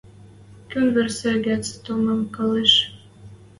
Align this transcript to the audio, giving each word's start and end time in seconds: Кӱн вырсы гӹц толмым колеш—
Кӱн 0.69 0.85
вырсы 0.93 1.31
гӹц 1.45 1.65
толмым 1.83 2.21
колеш— 2.35 2.73